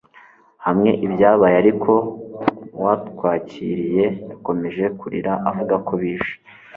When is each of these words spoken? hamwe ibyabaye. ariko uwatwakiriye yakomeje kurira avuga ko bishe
hamwe 0.65 0.91
ibyabaye. 1.05 1.55
ariko 1.63 1.91
uwatwakiriye 2.79 4.05
yakomeje 4.29 4.83
kurira 4.99 5.31
avuga 5.49 5.75
ko 5.87 5.93
bishe 6.01 6.35